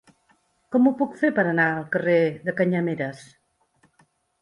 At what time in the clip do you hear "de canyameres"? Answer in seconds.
2.49-3.25